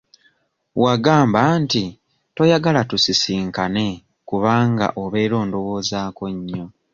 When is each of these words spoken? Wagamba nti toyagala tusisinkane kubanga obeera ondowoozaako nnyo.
Wagamba 0.83 1.39
nti 1.61 1.83
toyagala 2.35 2.81
tusisinkane 2.89 3.85
kubanga 4.29 4.87
obeera 5.03 5.35
ondowoozaako 5.43 6.23
nnyo. 6.35 6.65